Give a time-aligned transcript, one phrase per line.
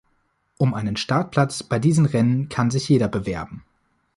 [0.57, 3.63] Um einen Startplatz bei diesen Rennen kann sich jeder bewerben.